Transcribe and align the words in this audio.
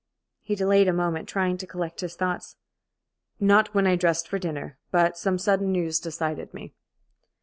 He 0.41 0.55
delayed 0.55 0.87
a 0.87 0.93
moment, 0.93 1.29
trying 1.29 1.57
to 1.57 1.67
collect 1.67 2.01
his 2.01 2.15
thoughts. 2.15 2.55
"Not 3.39 3.75
when 3.75 3.85
I 3.85 3.95
dressed 3.95 4.27
for 4.27 4.39
dinner, 4.39 4.79
but 4.89 5.15
some 5.15 5.37
sudden 5.37 5.71
news 5.71 5.99
decided 5.99 6.55
me." 6.55 6.73